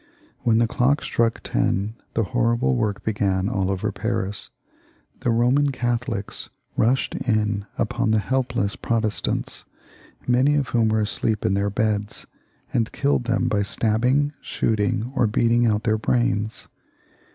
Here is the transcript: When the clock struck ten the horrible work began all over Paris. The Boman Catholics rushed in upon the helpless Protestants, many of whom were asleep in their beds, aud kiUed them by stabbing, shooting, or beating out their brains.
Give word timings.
When 0.39 0.57
the 0.57 0.65
clock 0.65 1.03
struck 1.03 1.41
ten 1.43 1.93
the 2.15 2.23
horrible 2.23 2.75
work 2.75 3.03
began 3.03 3.47
all 3.47 3.69
over 3.69 3.91
Paris. 3.91 4.49
The 5.19 5.29
Boman 5.29 5.71
Catholics 5.71 6.49
rushed 6.75 7.13
in 7.13 7.67
upon 7.77 8.09
the 8.09 8.17
helpless 8.17 8.75
Protestants, 8.75 9.63
many 10.27 10.55
of 10.55 10.69
whom 10.69 10.89
were 10.89 11.01
asleep 11.01 11.45
in 11.45 11.53
their 11.53 11.69
beds, 11.69 12.25
aud 12.73 12.91
kiUed 12.91 13.25
them 13.27 13.47
by 13.47 13.61
stabbing, 13.61 14.33
shooting, 14.41 15.13
or 15.15 15.27
beating 15.27 15.67
out 15.67 15.83
their 15.83 15.99
brains. 15.99 16.67